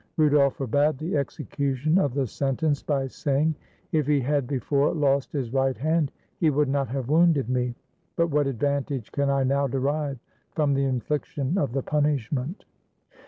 Ru 0.17 0.31
dolf 0.31 0.55
forbade 0.55 0.97
the 0.97 1.15
execution 1.15 1.99
of 1.99 2.15
the 2.15 2.25
sentence 2.25 2.81
by 2.81 3.05
saying, 3.05 3.53
"If 3.91 4.07
he 4.07 4.19
had 4.21 4.47
before 4.47 4.95
lost 4.95 5.31
his 5.31 5.53
right 5.53 5.77
hand, 5.77 6.11
he 6.39 6.49
would 6.49 6.69
not 6.69 6.87
have 6.87 7.07
wounded 7.09 7.47
me; 7.51 7.75
but 8.15 8.25
what 8.31 8.47
advantage 8.47 9.11
can 9.11 9.29
I 9.29 9.43
now 9.43 9.67
derive 9.67 10.17
from 10.55 10.73
the 10.73 10.85
infliction 10.85 11.55
of 11.55 11.73
the 11.73 11.83
punishment?" 11.83 12.65